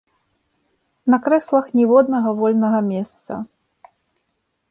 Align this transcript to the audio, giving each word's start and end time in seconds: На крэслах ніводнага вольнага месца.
На 1.13 1.19
крэслах 1.25 1.65
ніводнага 1.79 2.29
вольнага 2.41 2.79
месца. 2.91 3.33